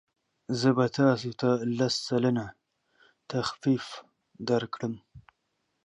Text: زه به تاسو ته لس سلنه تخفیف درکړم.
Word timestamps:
زه 0.59 0.69
به 0.77 0.85
تاسو 0.97 1.31
ته 1.39 1.49
لس 1.77 1.95
سلنه 2.07 2.45
تخفیف 3.31 3.85
درکړم. 4.47 4.93